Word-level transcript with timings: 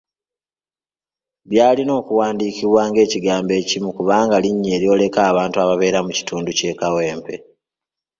Byalina 1.49 1.91
okuwandiikibwa 2.01 2.81
ng'ekigambo 2.89 3.51
ekimu 3.61 3.89
kubanga 3.97 4.35
linnya 4.43 4.71
eryoleka 4.77 5.19
abantu 5.31 5.57
ababeera 5.63 5.99
mu 6.05 6.11
kitundu 6.17 6.49
ky'e 6.57 6.73
Kawempe. 6.79 7.35